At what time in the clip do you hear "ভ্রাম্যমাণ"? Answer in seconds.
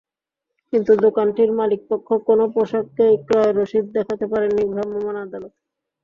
4.71-5.15